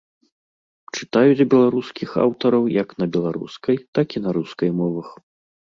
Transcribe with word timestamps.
Чытаюць 0.97 1.47
беларускіх 1.55 2.09
аўтараў 2.25 2.65
як 2.81 2.89
на 3.03 3.11
беларускай, 3.13 3.75
так 3.99 4.07
і 4.19 4.25
на 4.27 4.37
рускай 4.41 4.77
мовах. 4.83 5.17